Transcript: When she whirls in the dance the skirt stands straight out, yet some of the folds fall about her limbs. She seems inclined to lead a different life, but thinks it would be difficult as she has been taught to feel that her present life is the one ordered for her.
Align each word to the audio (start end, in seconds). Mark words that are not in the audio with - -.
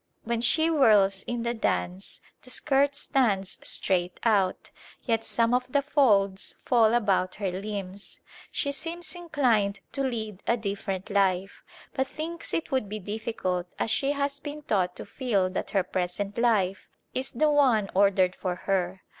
When 0.23 0.41
she 0.41 0.65
whirls 0.65 1.21
in 1.27 1.43
the 1.43 1.53
dance 1.53 2.21
the 2.41 2.49
skirt 2.49 2.95
stands 2.95 3.59
straight 3.61 4.19
out, 4.23 4.71
yet 5.03 5.23
some 5.23 5.53
of 5.53 5.71
the 5.71 5.83
folds 5.83 6.55
fall 6.65 6.95
about 6.95 7.35
her 7.35 7.51
limbs. 7.51 8.19
She 8.51 8.71
seems 8.71 9.13
inclined 9.13 9.79
to 9.91 10.01
lead 10.01 10.41
a 10.47 10.57
different 10.57 11.11
life, 11.11 11.61
but 11.93 12.07
thinks 12.07 12.51
it 12.51 12.71
would 12.71 12.89
be 12.89 12.97
difficult 12.97 13.67
as 13.77 13.91
she 13.91 14.13
has 14.13 14.39
been 14.39 14.63
taught 14.63 14.95
to 14.95 15.05
feel 15.05 15.51
that 15.51 15.69
her 15.69 15.83
present 15.83 16.35
life 16.35 16.87
is 17.13 17.29
the 17.29 17.51
one 17.51 17.87
ordered 17.93 18.35
for 18.35 18.55
her. 18.55 19.03